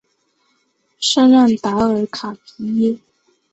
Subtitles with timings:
[0.99, 2.99] 圣让达尔卡皮耶。